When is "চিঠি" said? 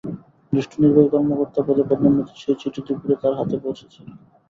2.61-2.81